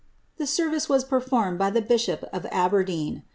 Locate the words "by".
1.59-1.69